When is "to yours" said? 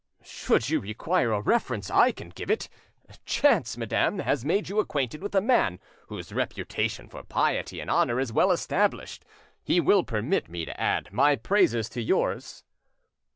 11.89-12.63